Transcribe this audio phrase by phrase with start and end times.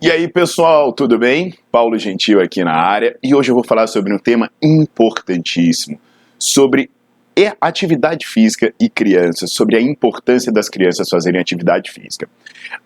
[0.00, 1.52] E aí, pessoal, tudo bem?
[1.72, 5.98] Paulo Gentil aqui na área e hoje eu vou falar sobre um tema importantíssimo,
[6.38, 6.88] sobre
[7.60, 12.28] atividade física e crianças, sobre a importância das crianças fazerem atividade física.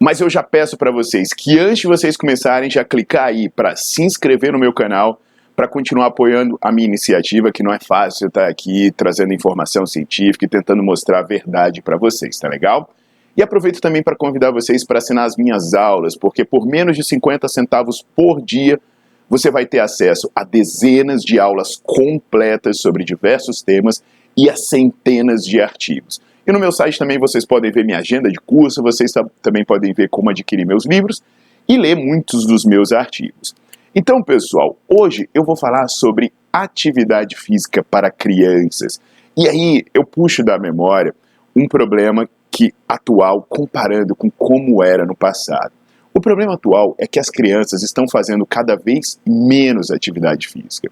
[0.00, 3.76] Mas eu já peço para vocês que antes de vocês começarem, já clicar aí para
[3.76, 5.20] se inscrever no meu canal,
[5.54, 10.44] para continuar apoiando a minha iniciativa, que não é fácil estar aqui trazendo informação científica
[10.44, 12.92] e tentando mostrar a verdade para vocês, tá legal?
[13.36, 17.04] E aproveito também para convidar vocês para assinar as minhas aulas, porque por menos de
[17.04, 18.80] 50 centavos por dia
[19.28, 24.02] você vai ter acesso a dezenas de aulas completas sobre diversos temas
[24.36, 26.20] e a centenas de artigos.
[26.46, 29.92] E no meu site também vocês podem ver minha agenda de curso, vocês também podem
[29.92, 31.22] ver como adquirir meus livros
[31.68, 33.54] e ler muitos dos meus artigos.
[33.94, 39.00] Então, pessoal, hoje eu vou falar sobre atividade física para crianças.
[39.36, 41.14] E aí eu puxo da memória
[41.54, 45.72] um problema que atual comparando com como era no passado.
[46.14, 50.90] O problema atual é que as crianças estão fazendo cada vez menos atividade física.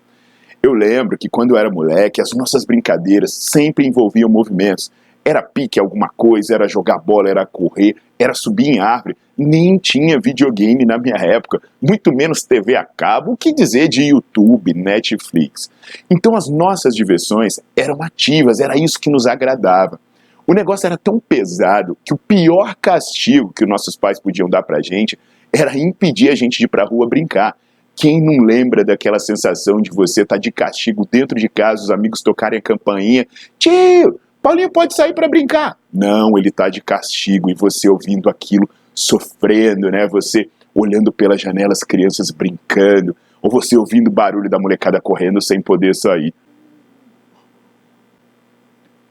[0.63, 4.93] Eu lembro que quando eu era moleque, as nossas brincadeiras sempre envolviam movimentos.
[5.25, 9.17] Era pique alguma coisa, era jogar bola, era correr, era subir em árvore.
[9.35, 14.03] Nem tinha videogame na minha época, muito menos TV a cabo, o que dizer de
[14.03, 15.71] YouTube, Netflix.
[16.11, 19.99] Então as nossas diversões eram ativas, era isso que nos agradava.
[20.47, 24.63] O negócio era tão pesado que o pior castigo que os nossos pais podiam dar
[24.63, 25.19] pra gente
[25.53, 27.57] era impedir a gente de ir pra rua brincar.
[27.97, 31.91] Quem não lembra daquela sensação de você estar tá de castigo dentro de casa, os
[31.91, 33.27] amigos tocarem a campainha?
[33.59, 35.79] Tio, Paulinho pode sair para brincar.
[35.93, 40.07] Não, ele tá de castigo e você ouvindo aquilo, sofrendo, né?
[40.09, 45.41] Você olhando pela janela as crianças brincando, ou você ouvindo o barulho da molecada correndo
[45.41, 46.35] sem poder sair.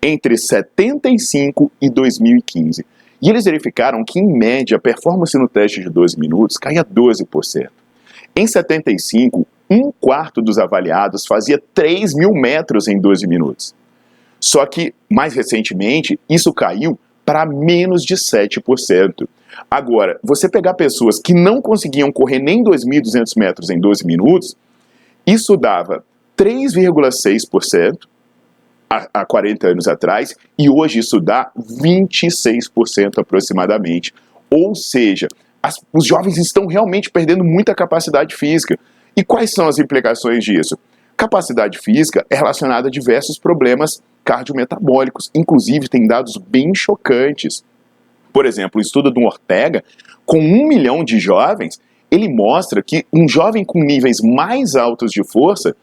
[0.02, 2.86] entre 75 e 2015.
[3.22, 7.70] E eles verificaram que, em média, a performance no teste de 12 minutos caía 12%.
[8.36, 13.76] Em 75, um quarto dos avaliados fazia 3 mil metros em 12 minutos.
[14.40, 16.98] Só que, mais recentemente, isso caiu
[17.32, 19.26] para menos de 7%.
[19.70, 24.58] Agora, você pegar pessoas que não conseguiam correr nem 2.200 metros em 12 minutos,
[25.26, 26.04] isso dava
[26.38, 28.00] 3,6%
[28.90, 34.14] há 40 anos atrás, e hoje isso dá 26% aproximadamente.
[34.50, 35.30] Ou seja,
[35.64, 38.78] as, os jovens estão realmente perdendo muita capacidade física.
[39.16, 40.78] E quais são as implicações disso?
[41.22, 47.64] Capacidade física é relacionada a diversos problemas cardiometabólicos, inclusive tem dados bem chocantes.
[48.34, 49.84] Por exemplo, o estudo do Ortega,
[50.26, 51.80] com um milhão de jovens,
[52.10, 55.76] ele mostra que um jovem com níveis mais altos de força,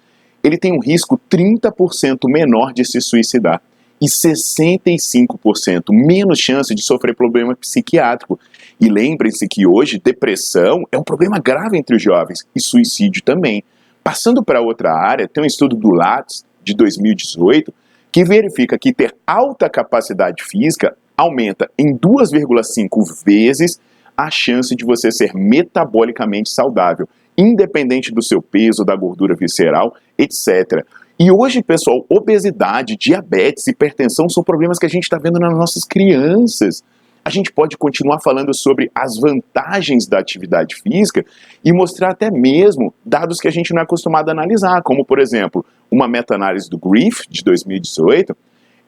[0.42, 3.62] ele tem um risco 30% menor de se suicidar
[4.00, 8.40] e 65% menos chance de sofrer problema psiquiátrico.
[8.80, 13.62] E lembrem-se que hoje depressão é um problema grave entre os jovens e suicídio também.
[14.08, 17.70] Passando para outra área, tem um estudo do Lattes de 2018
[18.10, 23.78] que verifica que ter alta capacidade física aumenta em 2,5 vezes
[24.16, 27.06] a chance de você ser metabolicamente saudável,
[27.36, 30.86] independente do seu peso, da gordura visceral, etc.
[31.18, 35.84] E hoje, pessoal, obesidade, diabetes, hipertensão são problemas que a gente está vendo nas nossas
[35.84, 36.82] crianças.
[37.28, 41.22] A gente pode continuar falando sobre as vantagens da atividade física
[41.62, 45.18] e mostrar até mesmo dados que a gente não é acostumado a analisar, como, por
[45.18, 48.34] exemplo, uma meta-análise do Griff, de 2018,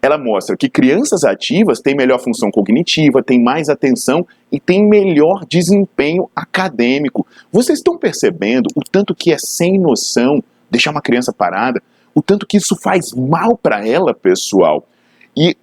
[0.01, 5.45] ela mostra que crianças ativas têm melhor função cognitiva, têm mais atenção e têm melhor
[5.45, 7.27] desempenho acadêmico.
[7.53, 11.83] Vocês estão percebendo o tanto que é sem noção deixar uma criança parada?
[12.15, 14.87] o tanto que isso faz mal para ela, pessoal.
[15.37, 15.57] E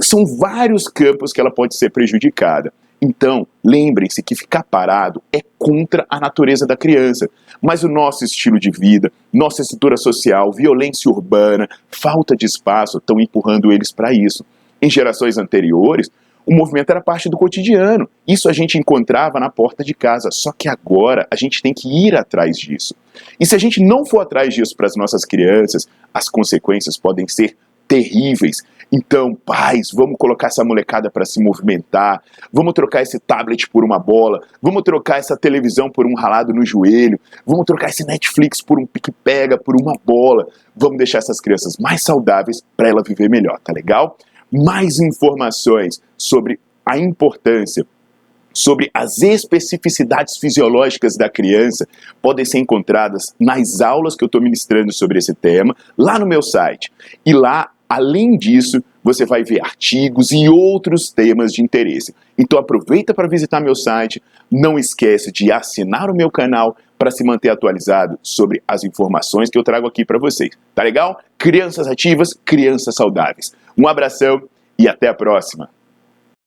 [0.00, 2.72] são vários campos que ela pode ser prejudicada.
[3.00, 7.28] Então, lembrem-se que ficar parado é contra a natureza da criança.
[7.60, 13.20] Mas o nosso estilo de vida, nossa estrutura social, violência urbana, falta de espaço estão
[13.20, 14.44] empurrando eles para isso.
[14.80, 16.10] Em gerações anteriores,
[16.46, 18.08] o movimento era parte do cotidiano.
[18.26, 20.30] Isso a gente encontrava na porta de casa.
[20.30, 22.94] Só que agora a gente tem que ir atrás disso.
[23.38, 27.26] E se a gente não for atrás disso para as nossas crianças, as consequências podem
[27.28, 28.62] ser terríveis.
[28.92, 32.22] Então, pais, vamos colocar essa molecada para se movimentar,
[32.52, 36.64] vamos trocar esse tablet por uma bola, vamos trocar essa televisão por um ralado no
[36.64, 40.46] joelho, vamos trocar esse Netflix por um pique-pega, por uma bola.
[40.76, 44.16] Vamos deixar essas crianças mais saudáveis para ela viver melhor, tá legal?
[44.54, 47.84] mais informações sobre a importância,
[48.52, 51.88] sobre as especificidades fisiológicas da criança,
[52.22, 56.40] podem ser encontradas nas aulas que eu estou ministrando sobre esse tema, lá no meu
[56.40, 56.92] site.
[57.26, 62.14] E lá, além disso, você vai ver artigos e outros temas de interesse.
[62.38, 67.24] Então aproveita para visitar meu site, não esquece de assinar o meu canal para se
[67.24, 70.50] manter atualizado sobre as informações que eu trago aqui para vocês.
[70.74, 71.18] Tá legal?
[71.36, 73.52] Crianças ativas, crianças saudáveis.
[73.76, 74.42] Um abração
[74.78, 75.73] e até a próxima!